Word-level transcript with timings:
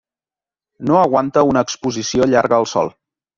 No 0.91 0.97
aguanta 0.99 1.43
una 1.49 1.63
exposició 1.67 2.29
llarga 2.33 2.59
al 2.63 2.69
sol. 2.73 2.93